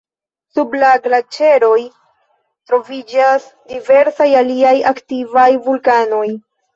[0.59, 1.75] Sub la glaĉeroj
[2.71, 6.25] troviĝas diversaj aliaj aktivaj vulkanoj.